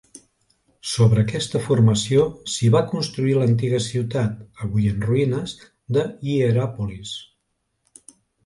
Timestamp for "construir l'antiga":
2.95-3.83